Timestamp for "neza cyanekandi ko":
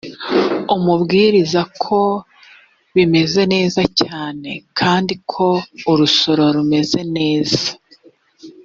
3.53-5.47